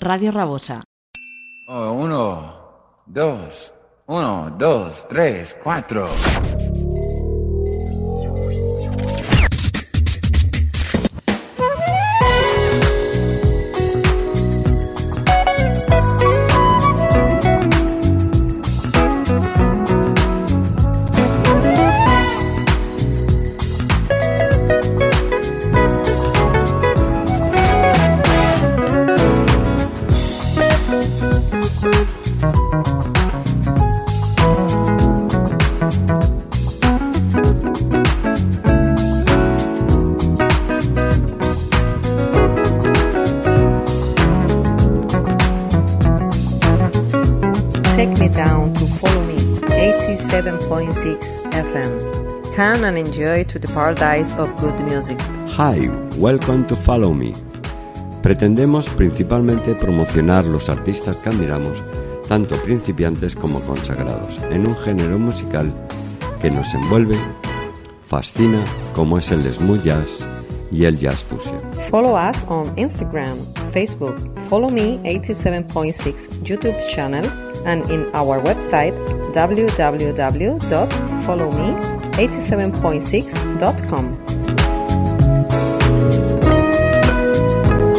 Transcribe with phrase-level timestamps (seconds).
[0.00, 0.84] Radio Rabosa.
[1.68, 3.72] Oh, uno, dos,
[4.06, 6.08] uno, dos, tres, cuatro.
[52.98, 55.18] And enjoy to the paradise of good music.
[55.56, 57.32] Hi, welcome to Follow Me.
[58.22, 61.82] Pretendemos principalmente promocionar los artistas que admiramos,
[62.28, 65.72] tanto principiantes como consagrados, en un género musical
[66.40, 67.16] que nos envuelve,
[68.04, 68.60] fascina,
[68.94, 70.26] como es el smooth jazz
[70.70, 71.60] y el jazz fusion.
[71.90, 73.38] Follow us on Instagram,
[73.72, 74.16] Facebook,
[74.48, 77.24] Follow Me 87.6 YouTube channel,
[77.64, 78.94] and in our website
[82.18, 84.12] www.followme87.6.com.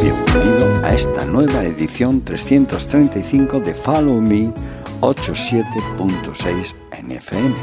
[0.02, 4.52] Bienvenido a esta nueva edición 335 de Follow Me
[5.00, 7.54] 87.6 en FM.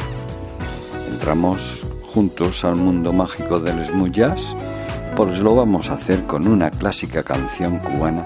[1.11, 4.55] Entramos juntos al mundo mágico del smooth jazz,
[5.15, 8.25] pues lo vamos a hacer con una clásica canción cubana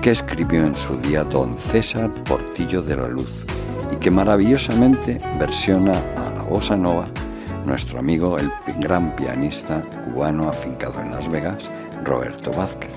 [0.00, 3.44] que escribió en su día don César Portillo de la Luz
[3.92, 7.08] y que maravillosamente versiona a la bossa nova
[7.64, 11.70] nuestro amigo el gran pianista cubano afincado en Las Vegas,
[12.04, 12.92] Roberto Vázquez.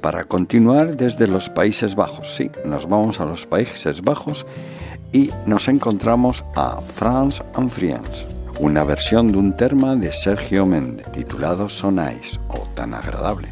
[0.00, 4.44] Para continuar desde los Países Bajos, sí, nos vamos a los Países Bajos
[5.12, 8.26] y nos encontramos a France and Friends,
[8.58, 13.48] una versión de un tema de Sergio Méndez titulado So Nice o Tan Agradable.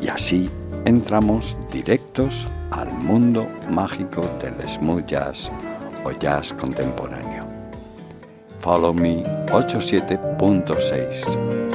[0.00, 0.48] Y así
[0.84, 5.50] entramos directos al mundo mágico del smooth jazz
[6.04, 7.37] o jazz contemporáneo.
[8.68, 11.67] Follow Me 87.6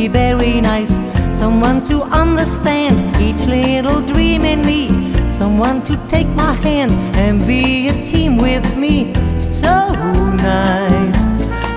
[0.00, 0.94] be very nice.
[1.36, 4.82] Someone to understand each little dream in me.
[5.28, 9.12] Someone to take my hand and be a team with me.
[9.42, 9.74] So
[10.52, 11.20] nice.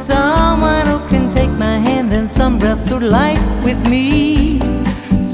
[0.00, 4.51] someone who can take my hand and some breath through life with me.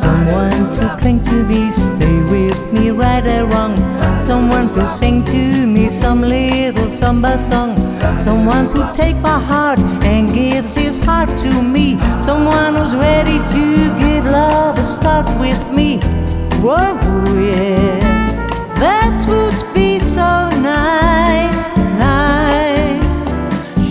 [0.09, 3.77] Someone to cling to me, stay with me right or wrong.
[4.19, 7.77] Someone to sing to me some little samba song.
[8.17, 9.79] Someone to take my heart
[10.13, 11.99] and gives his heart to me.
[12.23, 13.65] Someone who's ready to
[13.99, 15.99] give love a start with me.
[16.65, 16.97] Whoa,
[17.37, 18.49] yeah,
[18.81, 21.69] that would be so nice,
[22.09, 23.13] nice.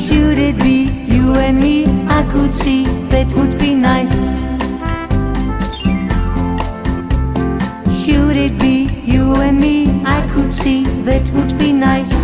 [0.03, 1.85] Should it be you and me?
[2.09, 4.36] I could see that would be nice.
[10.07, 12.15] I could see that would be nice.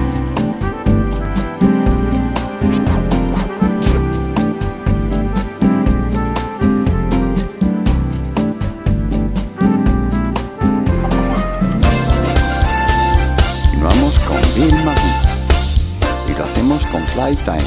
[13.74, 17.62] Continuamos con Bill McGee y lo hacemos con Fly Time.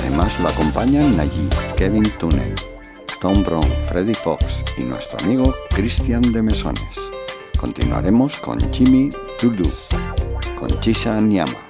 [0.00, 2.54] Además lo acompañan Najee, Kevin Tunnell,
[3.20, 7.13] Tom Brown, Freddie Fox y nuestro amigo Christian de Mesones.
[7.64, 9.08] Continuaremos con Jimmy
[9.40, 9.66] Dudu,
[10.54, 11.66] con Chisha Nyama.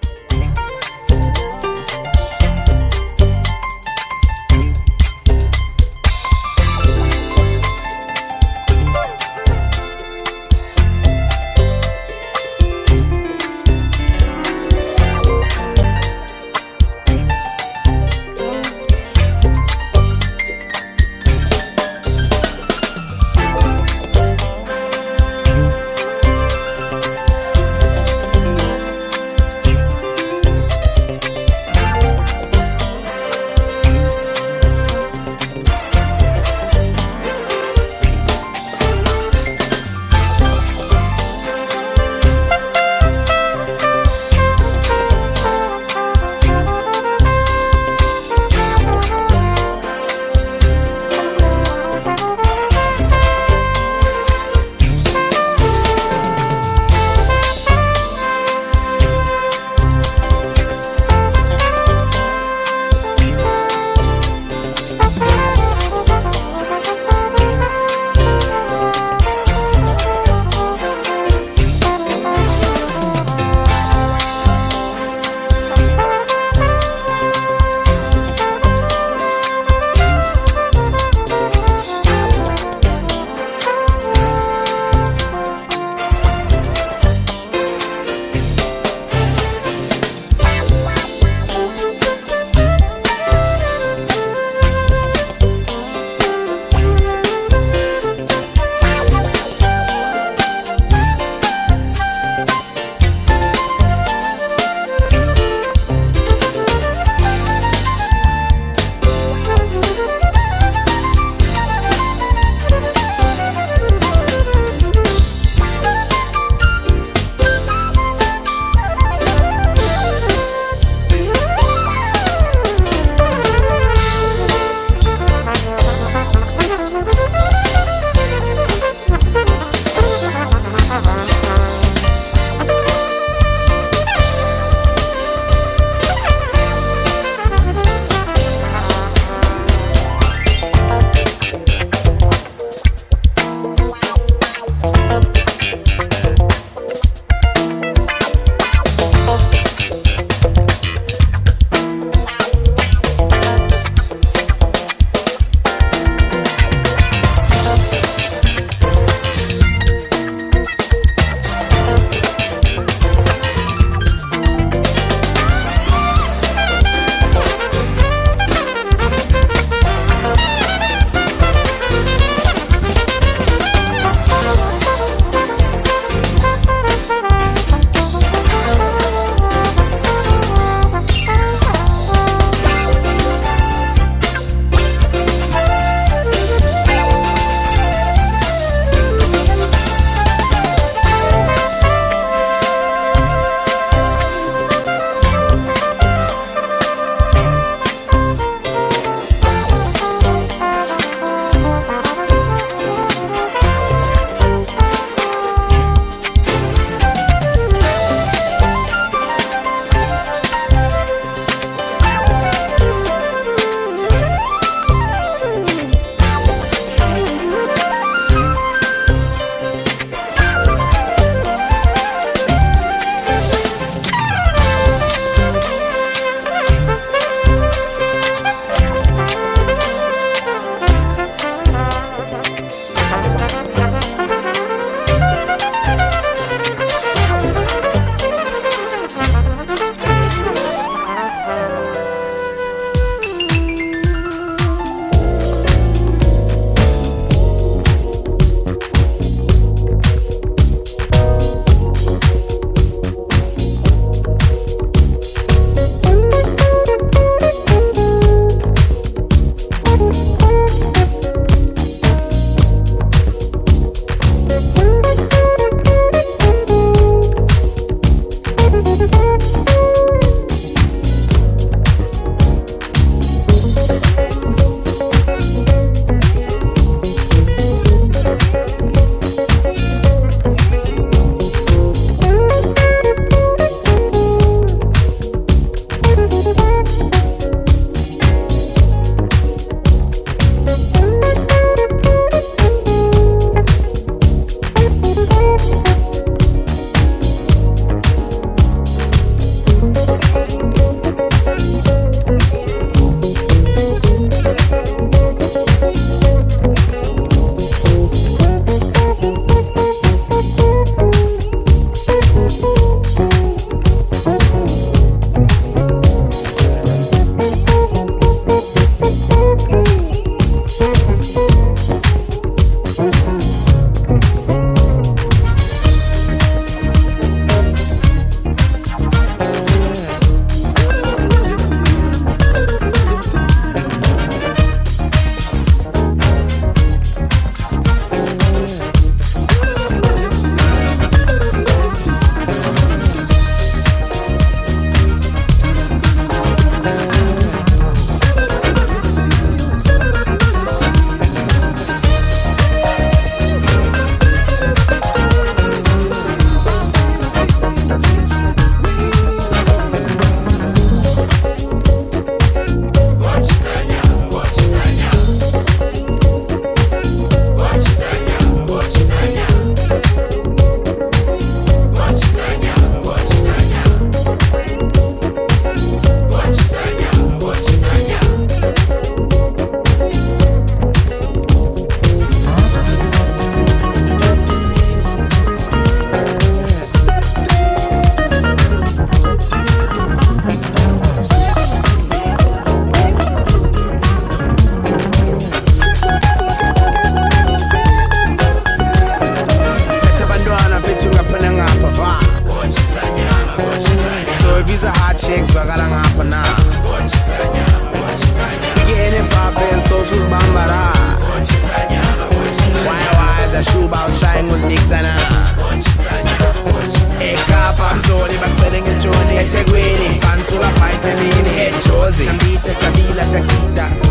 [422.15, 424.04] Chozi Nambite sabila sakita Ekapa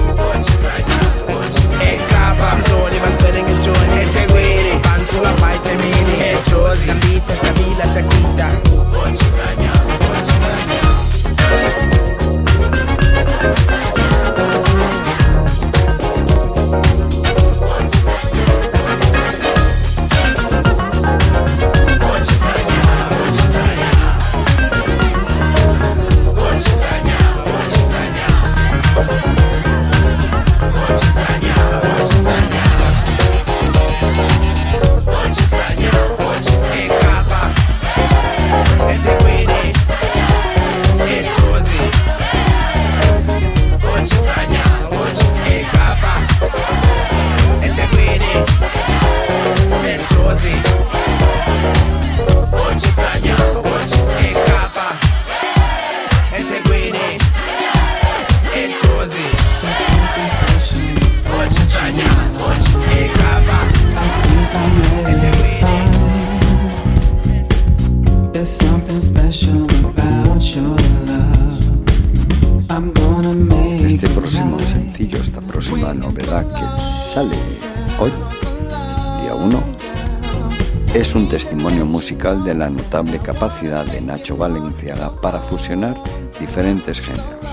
[82.42, 86.02] de la notable capacidad de Nacho Valenciaga para fusionar
[86.40, 87.46] diferentes géneros,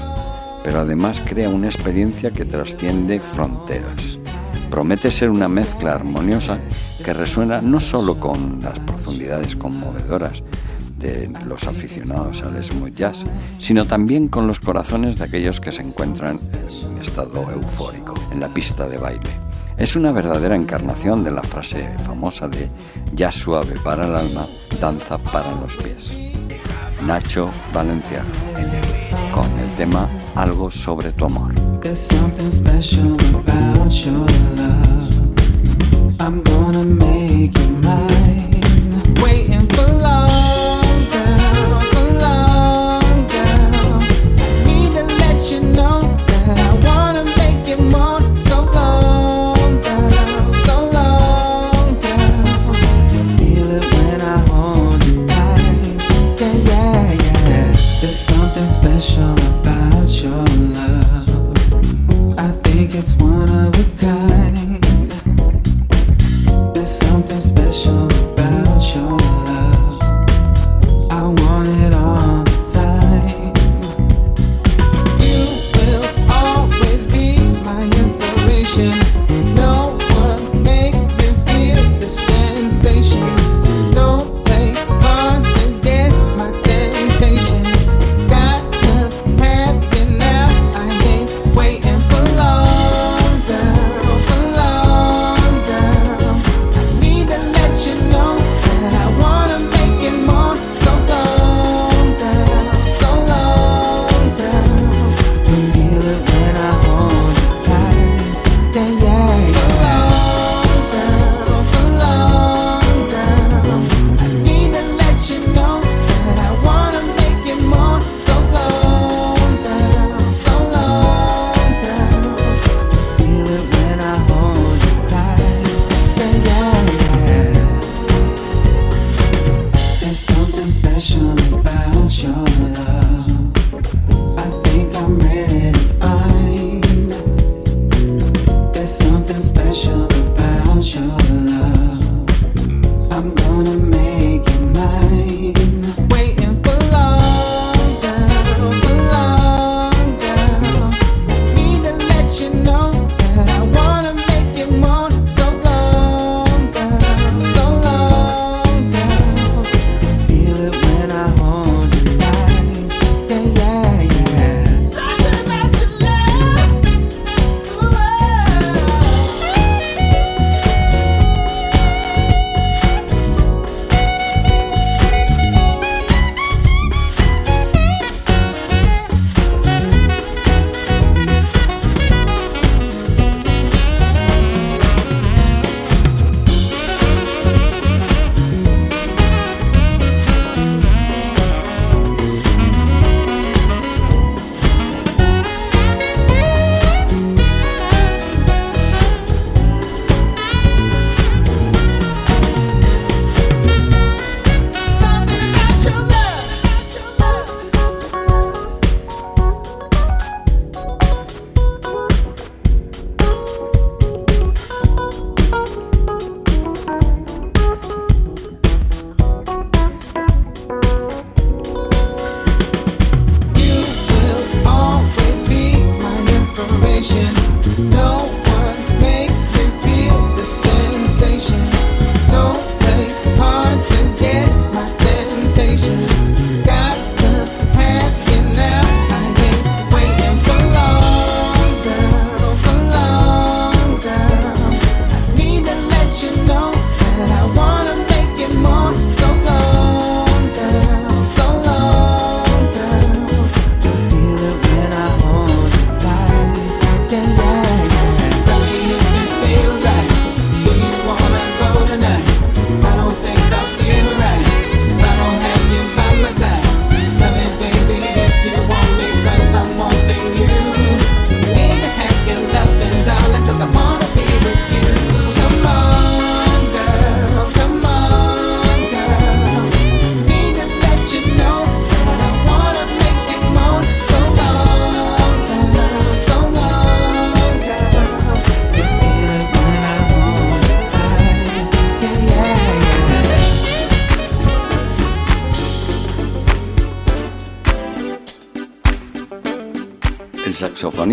[0.64, 4.18] pero además crea una experiencia que trasciende fronteras.
[4.70, 6.60] Promete ser una mezcla armoniosa
[7.04, 10.42] que resuena no solo con las profundidades conmovedoras
[10.98, 13.24] de los aficionados al smooth jazz,
[13.58, 16.38] sino también con los corazones de aquellos que se encuentran
[16.84, 19.30] en estado eufórico, en la pista de baile.
[19.76, 22.68] Es una verdadera encarnación de la frase famosa de
[23.14, 24.44] jazz suave para el alma,
[24.80, 26.16] danza para los pies.
[27.06, 28.30] Nacho Valenciano,
[29.32, 31.52] con el tema Algo sobre tu amor.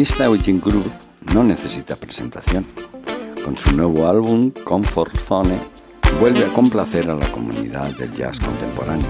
[0.06, 0.92] Saxofonista Eugene Groove
[1.34, 2.66] no necesita presentación.
[3.44, 5.58] Con su nuevo álbum, Comfort Zone,
[6.20, 9.08] vuelve a complacer a la comunidad del jazz contemporáneo.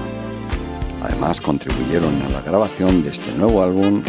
[1.04, 4.02] Además, contribuyeron a la grabación de este nuevo álbum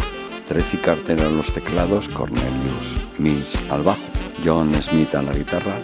[0.47, 3.99] Tracy Carter a los teclados, Cornelius Mills al bajo,
[4.43, 5.75] John Smith a la guitarra,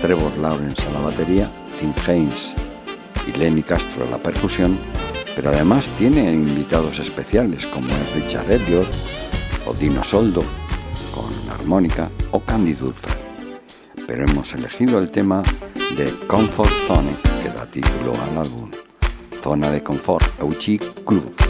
[0.00, 2.54] Trevor Lawrence a la batería, Tim Haynes
[3.26, 4.78] y Lenny Castro a la percusión,
[5.34, 9.25] pero además tiene invitados especiales como es Richard Elliot
[9.66, 10.42] o Dino Soldo
[11.14, 13.12] con armónica o Candy Dulfer.
[14.06, 15.42] Pero hemos elegido el tema
[15.96, 18.70] de Comfort Zone que da título al álbum.
[19.32, 21.45] Zona de confort, Euchi Groove.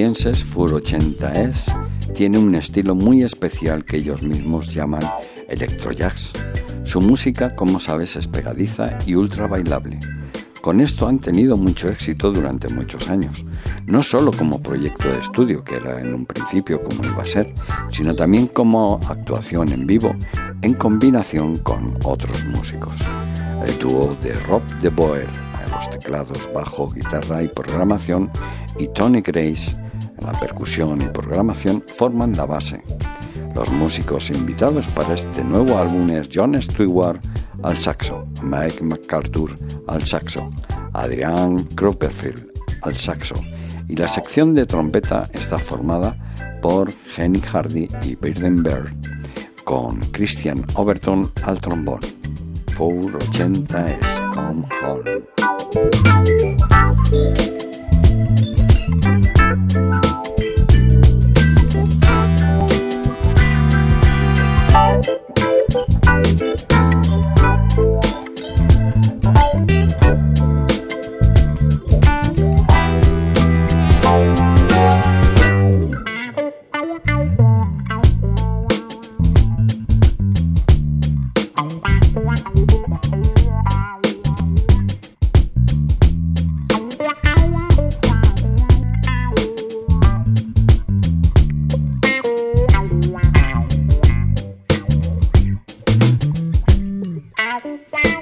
[0.00, 5.02] Canadienses Fur 80S tiene un estilo muy especial que ellos mismos llaman
[5.46, 6.32] electrojazz.
[6.84, 10.00] Su música, como sabes, es pegadiza y ultra bailable.
[10.62, 13.44] Con esto han tenido mucho éxito durante muchos años,
[13.84, 17.52] no solo como proyecto de estudio, que era en un principio como iba a ser,
[17.90, 20.16] sino también como actuación en vivo,
[20.62, 22.94] en combinación con otros músicos.
[23.66, 25.28] El dúo de Rob de Boer
[25.62, 28.30] en los teclados, bajo, guitarra y programación,
[28.78, 29.79] y Tony Grace
[30.22, 32.82] la percusión y programación forman la base.
[33.54, 37.20] Los músicos invitados para este nuevo álbum es John Stewart
[37.62, 40.50] al saxo, Mike MacArthur al saxo,
[40.92, 42.48] Adrian Cropperfield
[42.82, 43.34] al saxo
[43.88, 46.16] y la sección de trompeta está formada
[46.62, 48.94] por Henny Hardy y Birden Bear
[49.64, 52.00] con Christian Overton al trombón.
[52.76, 55.24] 480 es Come Home.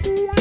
[0.09, 0.38] la.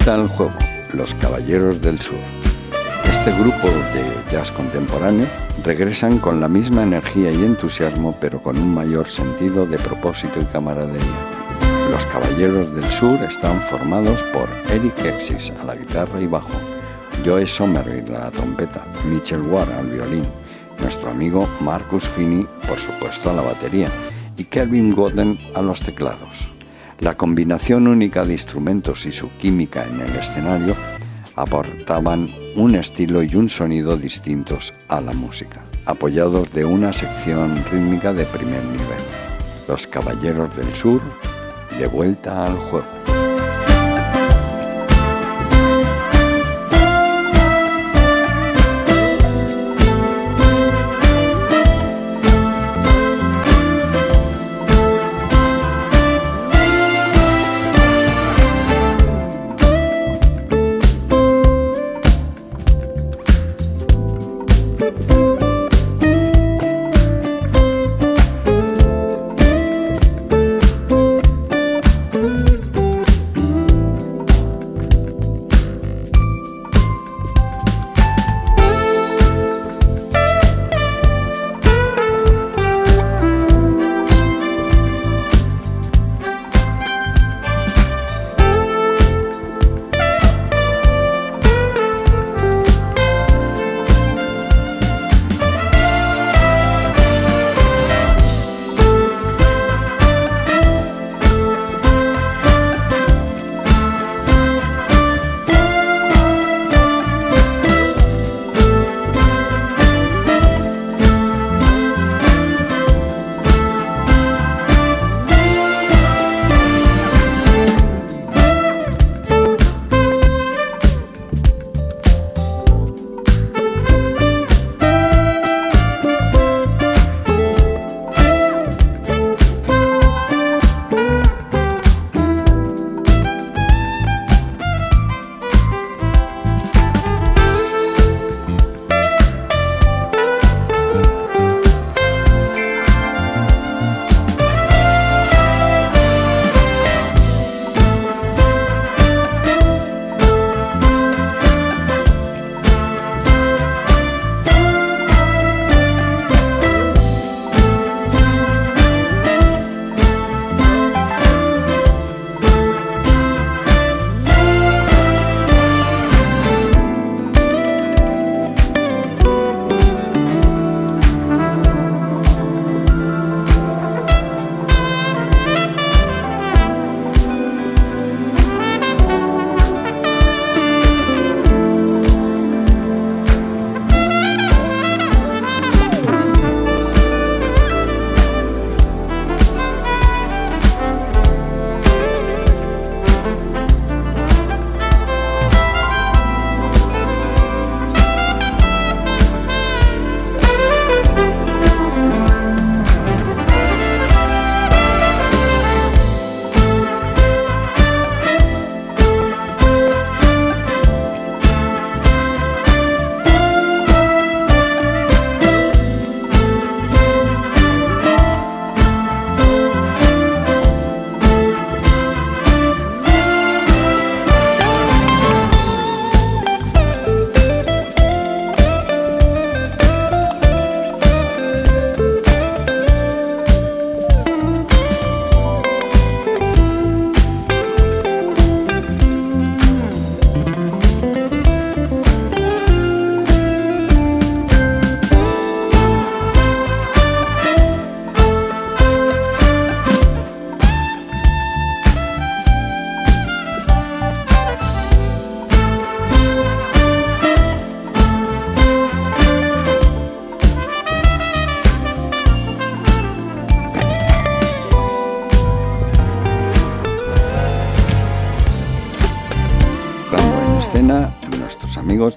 [0.00, 0.52] Vuelta al juego,
[0.94, 2.16] Los Caballeros del Sur.
[3.04, 5.26] Este grupo de jazz contemporáneo
[5.62, 10.44] regresan con la misma energía y entusiasmo, pero con un mayor sentido de propósito y
[10.44, 11.02] camaradería.
[11.90, 16.58] Los Caballeros del Sur están formados por Eric Exis a la guitarra y bajo,
[17.24, 20.24] Joe Somerville a la trompeta, Mitchell Ward al violín,
[20.78, 23.88] nuestro amigo Marcus Finney, por supuesto, a la batería,
[24.38, 26.59] y Kelvin Godden a los teclados.
[27.00, 30.76] La combinación única de instrumentos y su química en el escenario
[31.34, 38.12] aportaban un estilo y un sonido distintos a la música, apoyados de una sección rítmica
[38.12, 39.02] de primer nivel.
[39.66, 41.00] Los Caballeros del Sur,
[41.78, 43.09] de vuelta al juego.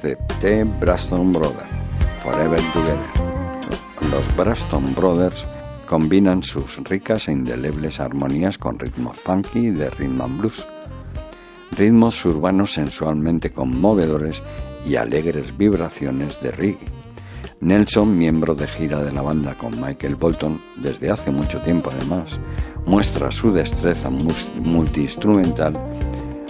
[0.01, 1.69] De The Braston Brothers,
[2.21, 2.97] Forever Together.
[4.11, 5.45] Los Braston Brothers
[5.85, 10.65] combinan sus ricas e indelebles armonías con ritmos funky de rhythm and blues,
[11.71, 14.41] ritmos urbanos sensualmente conmovedores
[14.85, 17.03] y alegres vibraciones de reggae.
[17.59, 22.39] Nelson, miembro de gira de la banda con Michael Bolton desde hace mucho tiempo además,
[22.85, 25.73] muestra su destreza multiinstrumental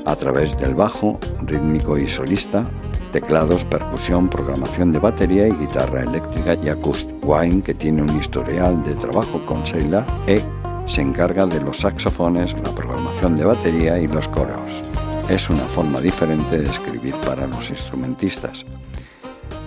[0.05, 2.67] a través del bajo, rítmico y solista,
[3.14, 7.14] teclados, percusión, programación de batería y guitarra eléctrica y acústica.
[7.26, 10.41] Wayne, que tiene un historial de trabajo con Sheila, E,
[10.88, 14.84] se encarga de los saxofones, la programación de batería y los coros.
[15.30, 18.66] es una forma diferente de escribir para los instrumentistas.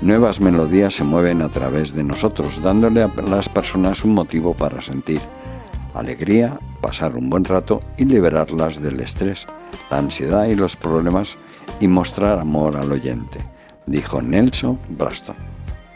[0.02, 4.82] Nuevas melodías se mueven a través de nosotros, dándole a las personas un motivo para
[4.82, 5.20] sentir
[5.94, 9.46] alegría, pasar un buen rato y liberarlas del estrés,
[9.90, 11.38] la ansiedad y los problemas
[11.80, 13.40] y mostrar amor al oyente,
[13.86, 15.36] dijo Nelson Braston.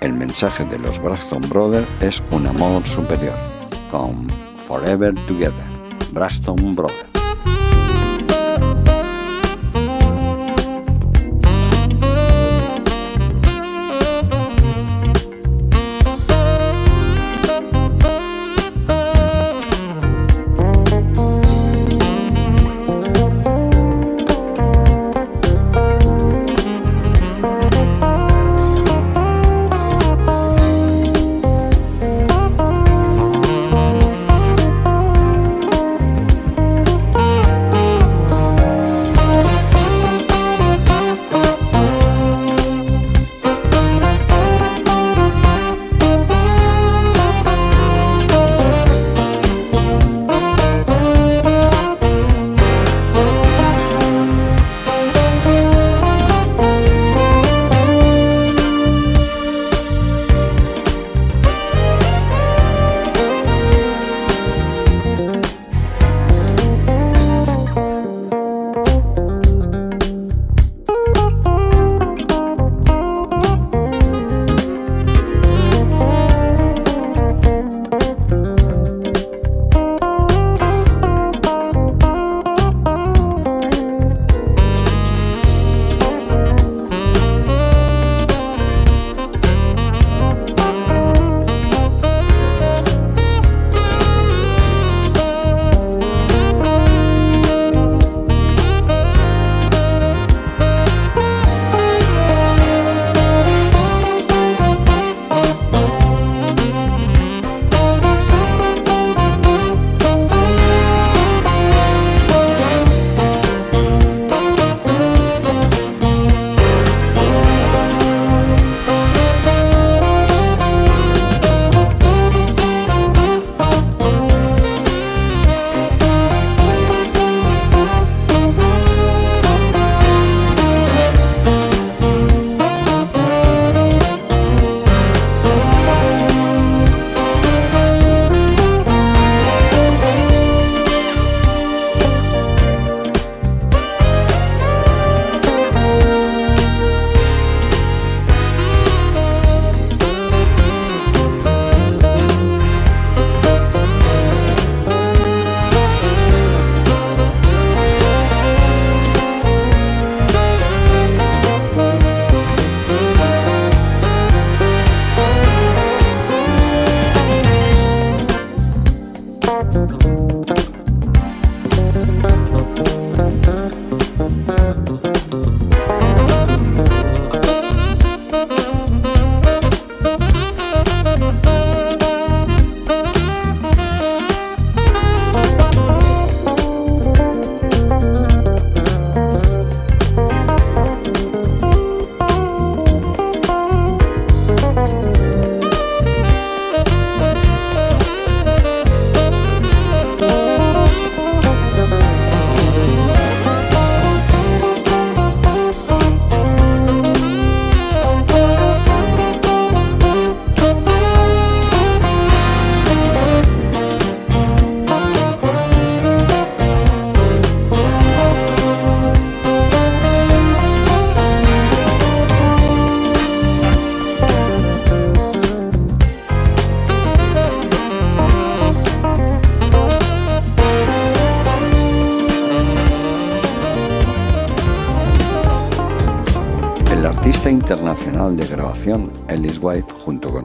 [0.01, 3.35] El mensaje de los Braston Brothers es un amor superior,
[3.91, 4.27] con
[4.57, 5.53] Forever Together,
[6.13, 7.10] Braston Brothers.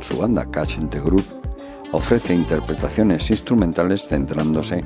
[0.06, 1.26] Su banda Catch the Group,
[1.92, 4.84] ofrece interpretaciones instrumentales centrándose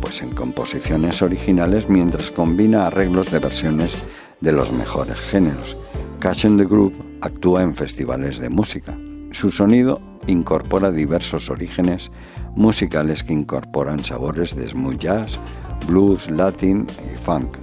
[0.00, 3.94] pues en composiciones originales mientras combina arreglos de versiones
[4.40, 5.76] de los mejores géneros.
[6.18, 8.96] Catch the Group actúa en festivales de música.
[9.32, 12.10] Su sonido incorpora diversos orígenes
[12.54, 15.38] musicales que incorporan sabores de smooth jazz,
[15.86, 17.58] blues, latin y funk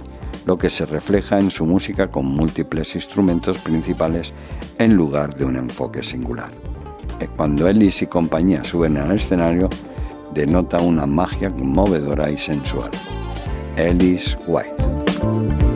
[0.46, 4.32] lo que se refleja en su música con múltiples instrumentos principales
[4.78, 6.61] en lugar de un enfoque singular.
[7.22, 9.70] Eh, Cuando Ellis y compañía suben al escenario,
[10.34, 12.90] denota una magia conmovedora y sensual.
[13.76, 15.71] Ellis White.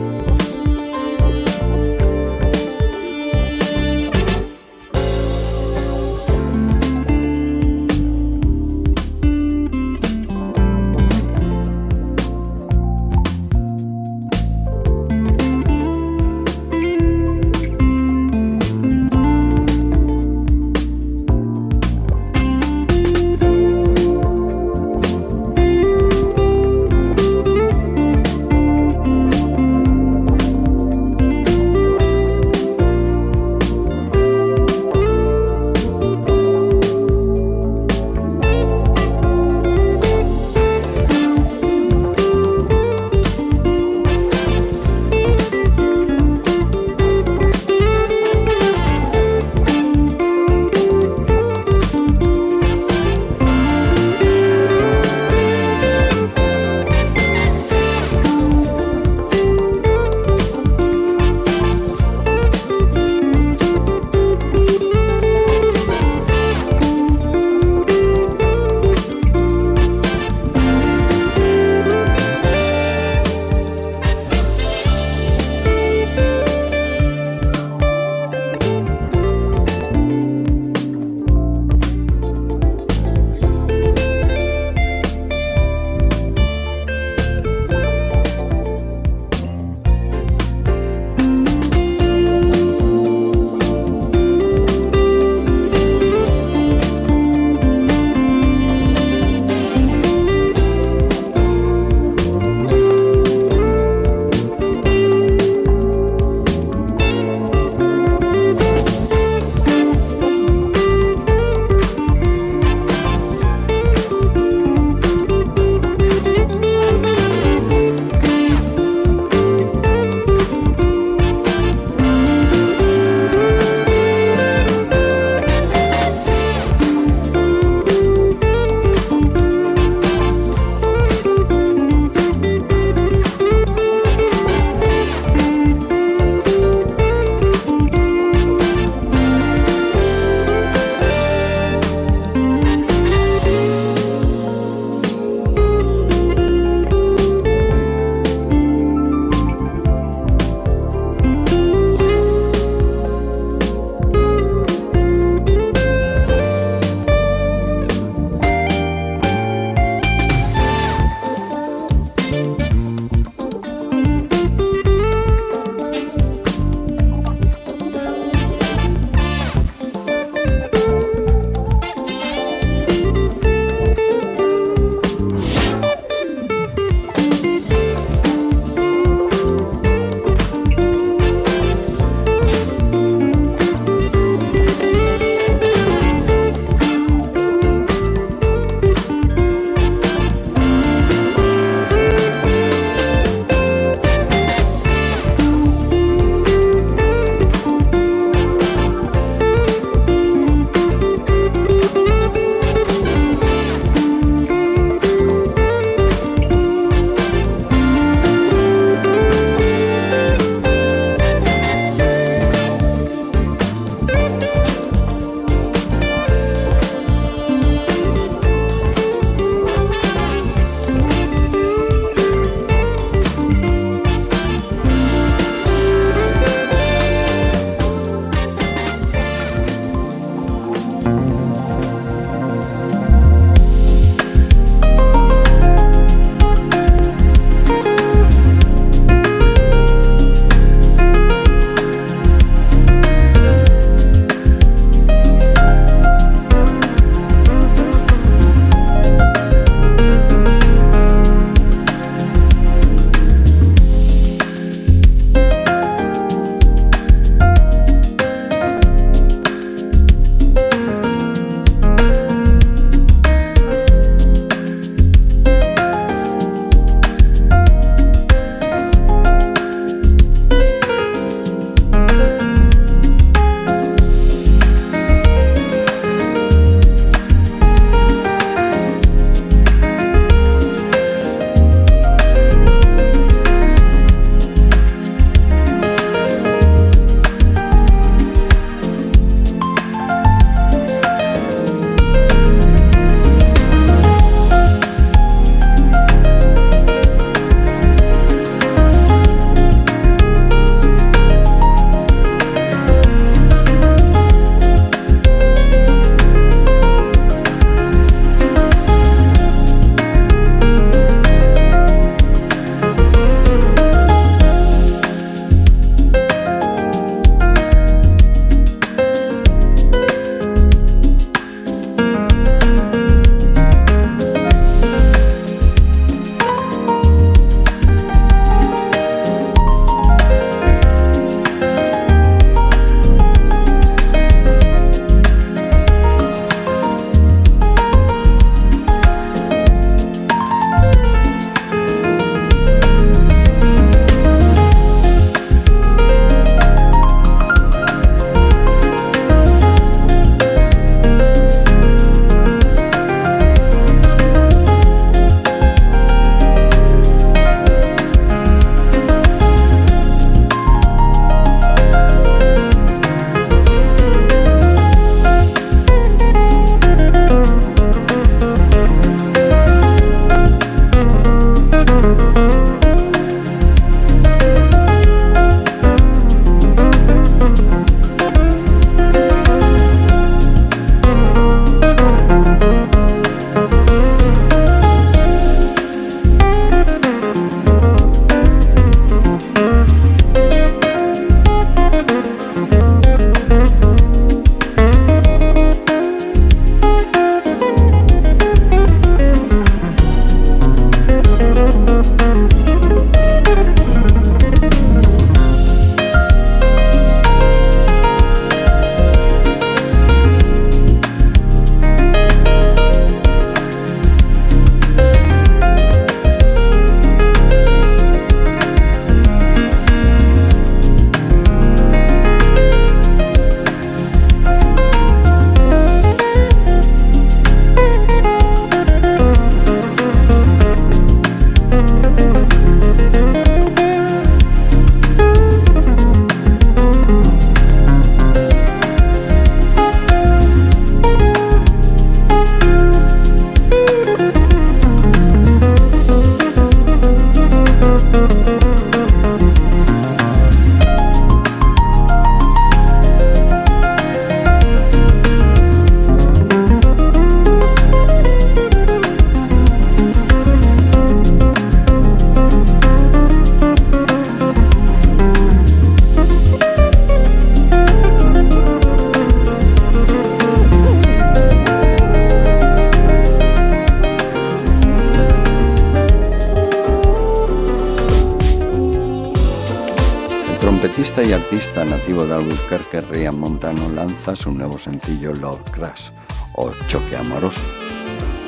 [481.49, 486.09] Artista nativo de Albuquerque, Ryan Montano, lanza su nuevo sencillo Love Crash
[486.55, 487.61] o Choque Amoroso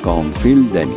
[0.02, 0.94] con Phil Denny.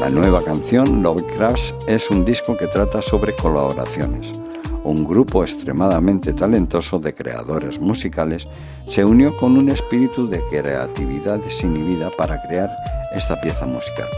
[0.00, 4.34] La nueva canción Love Crash es un disco que trata sobre colaboraciones.
[4.82, 8.48] Un grupo extremadamente talentoso de creadores musicales
[8.88, 12.70] se unió con un espíritu de creatividad desinhibida para crear
[13.14, 14.08] esta pieza musical,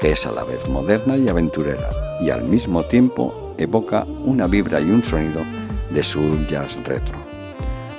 [0.00, 1.90] que es a la vez moderna y aventurera
[2.22, 5.42] y al mismo tiempo evoca una vibra y un sonido
[5.94, 7.18] de su jazz retro.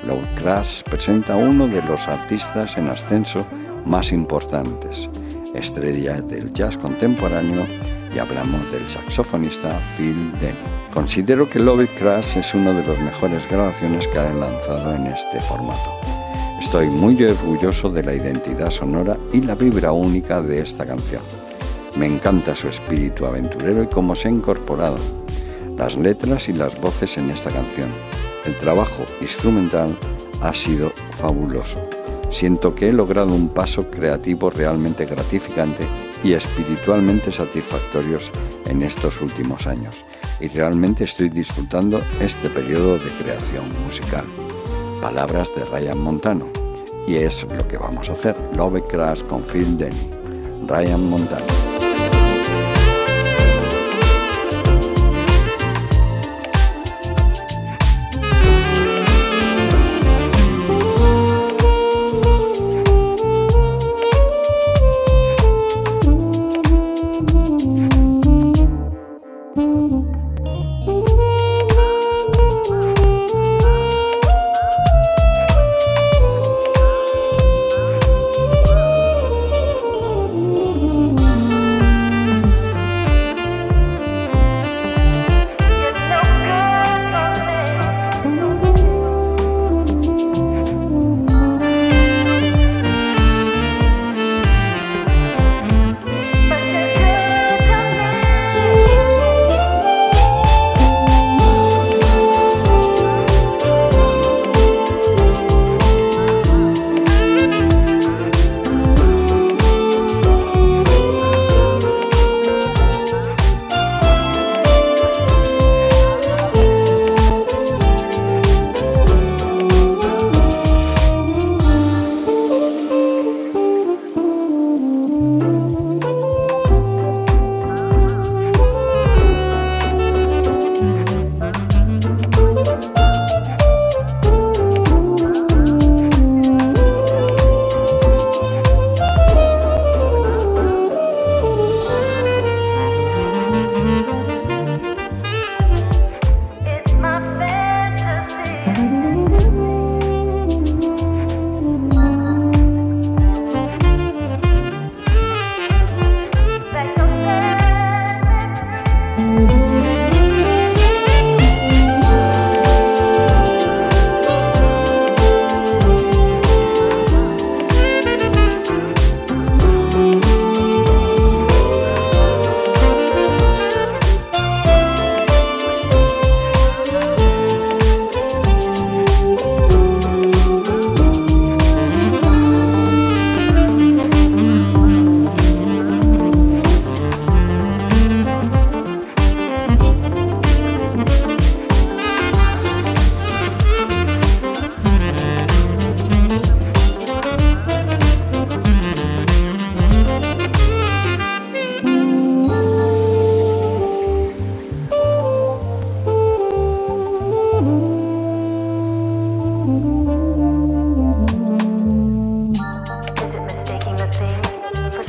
[0.06, 3.48] Love Crash presenta uno de los artistas en ascenso
[3.86, 5.10] más importantes,
[5.56, 7.66] estrella del jazz contemporáneo
[8.14, 10.58] y hablamos del saxofonista Phil Denny.
[10.94, 15.40] Considero que Love Crash es una de las mejores grabaciones que han lanzado en este
[15.42, 15.92] formato.
[16.60, 21.22] Estoy muy orgulloso de la identidad sonora y la vibra única de esta canción.
[21.96, 25.25] Me encanta su espíritu aventurero y cómo se ha incorporado
[25.86, 27.90] las letras y las voces en esta canción.
[28.44, 29.96] El trabajo instrumental
[30.42, 31.80] ha sido fabuloso.
[32.32, 35.86] Siento que he logrado un paso creativo realmente gratificante
[36.24, 38.32] y espiritualmente satisfactorios
[38.66, 40.06] en estos últimos años
[40.40, 44.26] y realmente estoy disfrutando este periodo de creación musical.
[45.04, 46.50] Palabras de Ryan Montano.
[47.08, 48.36] Y es lo que vamos a hacer.
[48.58, 50.10] Love Crash con Phil Denny.
[50.66, 51.75] Ryan Montano.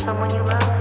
[0.07, 0.76] someone you love.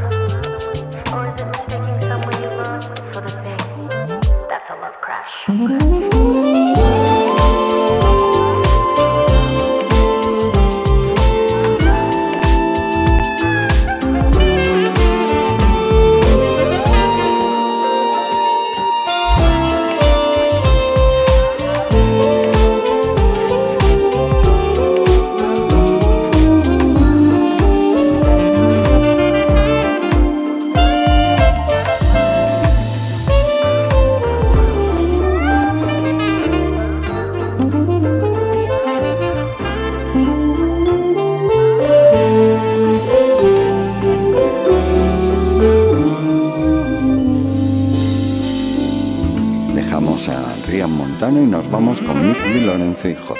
[53.05, 53.34] цих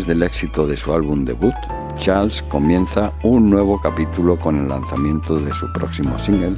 [0.00, 1.54] Después del éxito de su álbum debut,
[1.98, 6.56] Charles comienza un nuevo capítulo con el lanzamiento de su próximo single,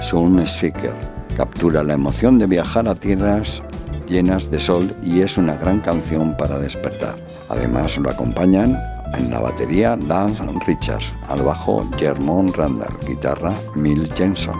[0.00, 0.94] Sun Seeker.
[1.36, 3.64] Captura la emoción de viajar a tierras
[4.06, 7.16] llenas de sol y es una gran canción para despertar.
[7.48, 8.80] Además lo acompañan
[9.12, 14.54] en la batería Lance Richards, al bajo Jermon Randall, guitarra Mill Jensen,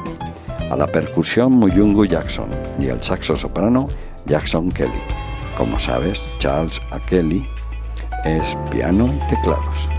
[0.73, 2.49] a la percusión Muyungu Jackson
[2.81, 3.89] y al saxo soprano
[4.27, 5.03] Jackson Kelly.
[5.57, 6.99] Como sabes, Charles A.
[6.99, 7.47] Kelly
[8.25, 9.98] es piano y teclados.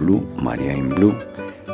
[0.00, 1.14] Blue, Maria in Blue,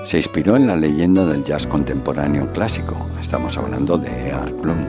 [0.04, 2.94] se inspiró en la leyenda del jazz contemporáneo clásico.
[3.20, 4.84] Estamos hablando de Art Bloom.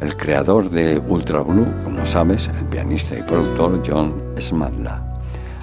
[0.00, 5.14] El creador de Ultra Blue, como sabes, el pianista y productor John Smadla,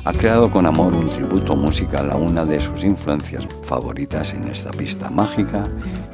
[0.06, 4.72] ha creado con amor un tributo musical a una de sus influencias favoritas en esta
[4.72, 5.64] pista mágica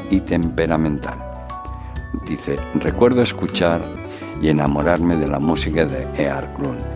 [0.09, 1.17] y temperamental.
[2.27, 3.81] Dice, recuerdo escuchar
[4.41, 6.94] y enamorarme de la música de Earl Bloom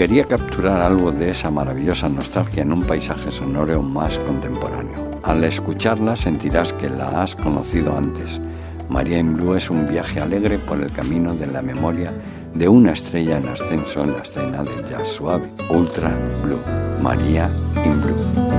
[0.00, 5.10] quería capturar algo de esa maravillosa nostalgia en un paisaje sonoro más contemporáneo.
[5.22, 8.40] Al escucharla sentirás que la has conocido antes.
[8.88, 12.14] María in Blue es un viaje alegre por el camino de la memoria
[12.54, 16.08] de una estrella en ascenso en la escena del jazz suave, Ultra
[16.42, 16.62] Blue,
[17.02, 17.50] María
[17.84, 18.49] in Blue.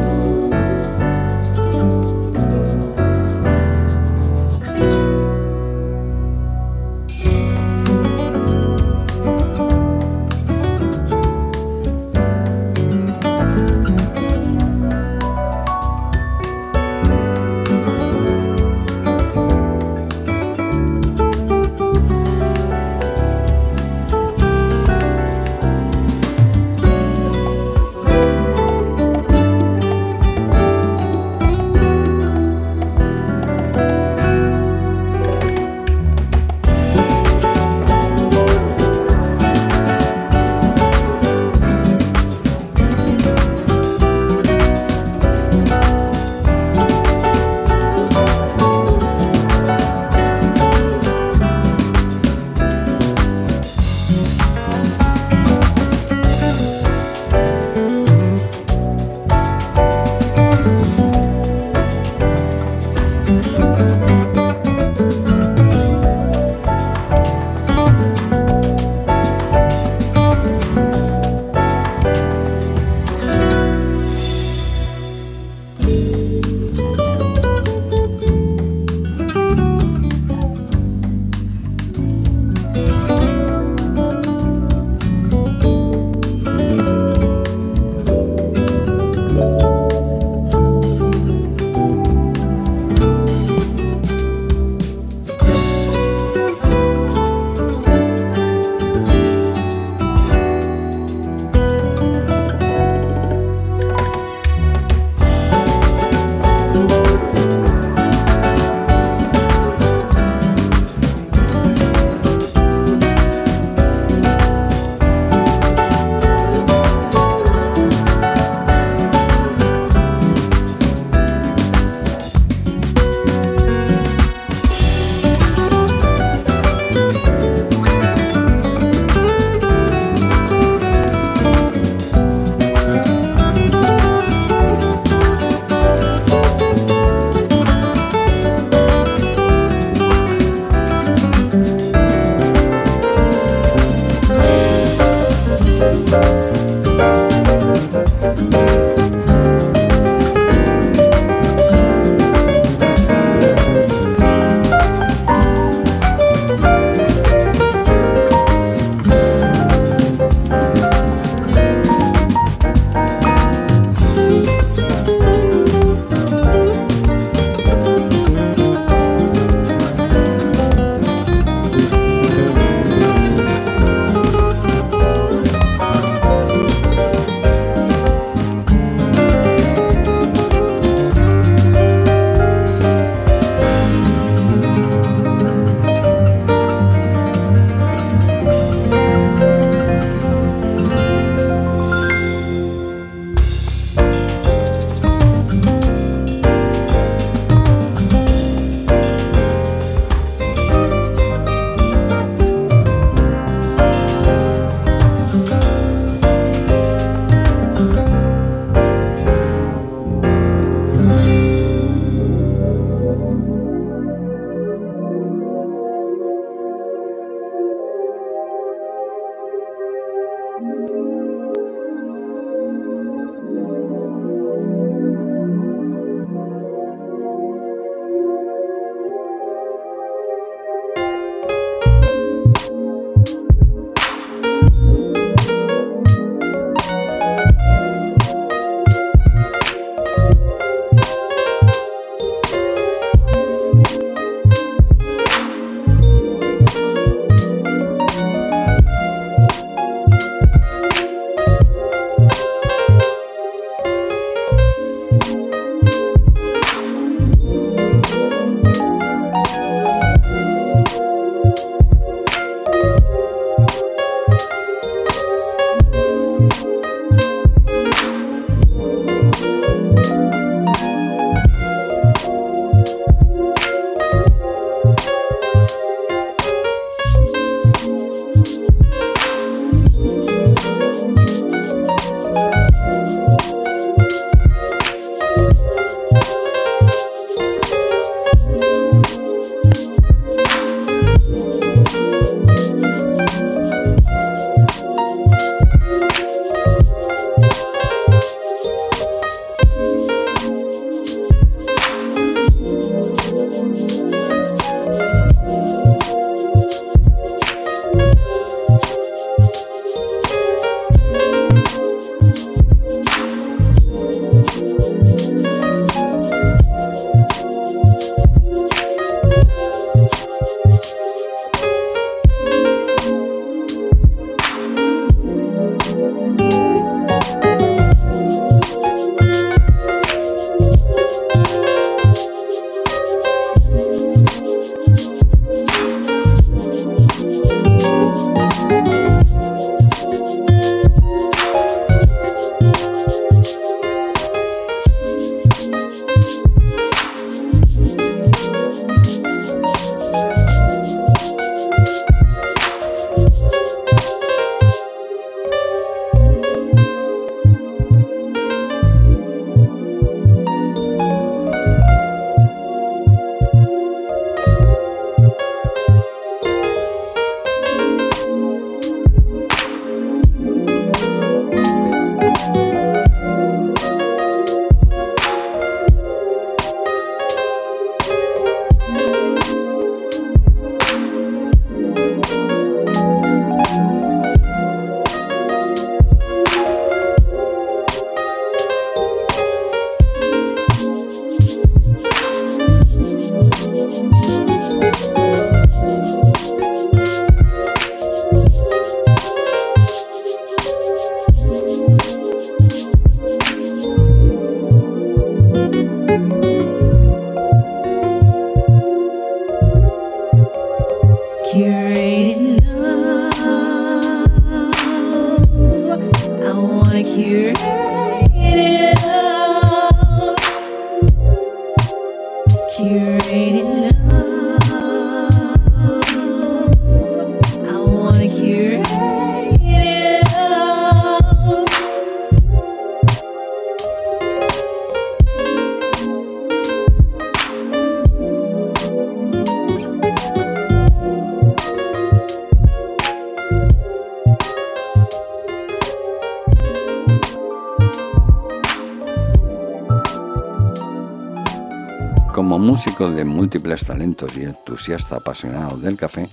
[453.10, 456.30] De múltiples talentos y entusiasta apasionado del café,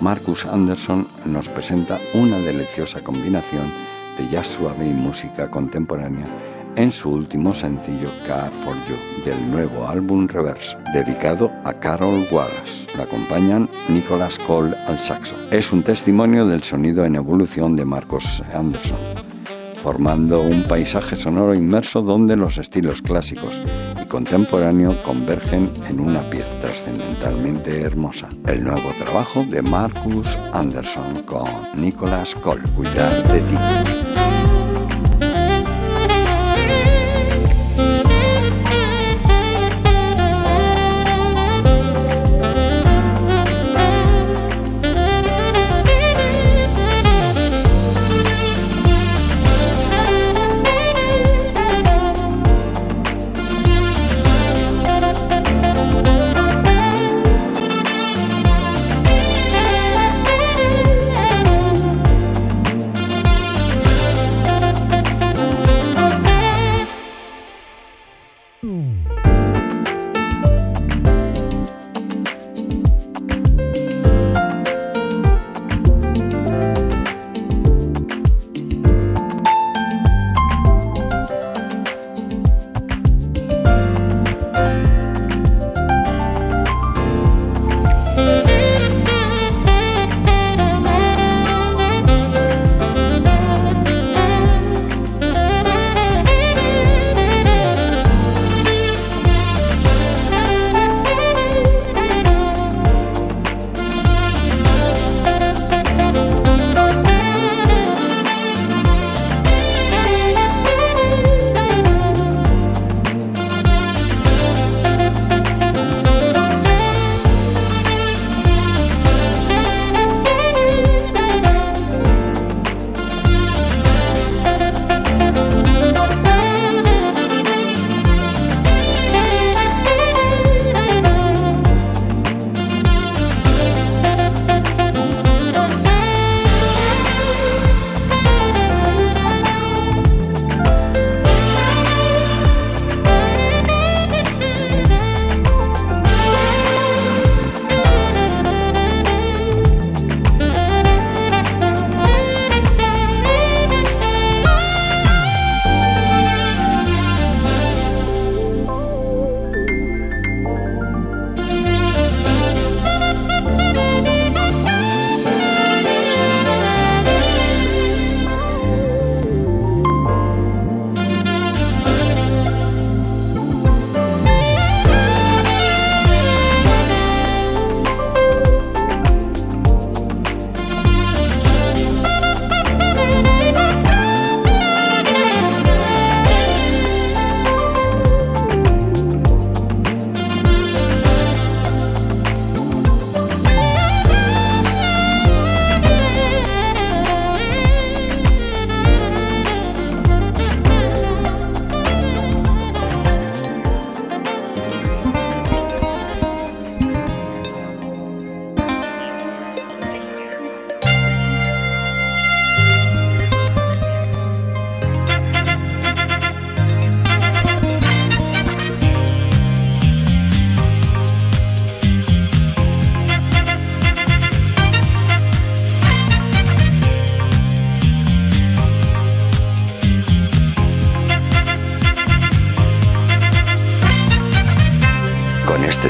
[0.00, 3.70] Marcus Anderson nos presenta una deliciosa combinación
[4.16, 6.26] de jazz suave y música contemporánea
[6.76, 12.86] en su último sencillo Car for You del nuevo álbum Reverse, dedicado a Carol Wallace.
[12.96, 15.34] Lo acompañan Nicholas Cole al saxo.
[15.50, 18.98] Es un testimonio del sonido en evolución de Marcus Anderson
[19.82, 23.62] formando un paisaje sonoro inmerso donde los estilos clásicos
[24.16, 28.30] contemporáneo convergen en una pieza trascendentalmente hermosa.
[28.46, 34.05] El nuevo trabajo de Marcus Anderson con Nicholas Cole, Cuidar de ti.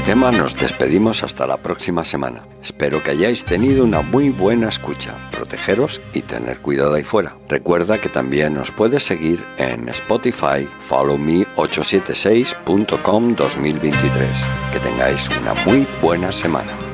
[0.07, 2.47] Tema nos despedimos hasta la próxima semana.
[2.63, 5.17] Espero que hayáis tenido una muy buena escucha.
[5.33, 7.35] Protegeros y tener cuidado ahí fuera.
[7.49, 14.47] Recuerda que también nos puedes seguir en Spotify, followme876.com 2023.
[14.71, 16.86] Que tengáis una muy buena semana.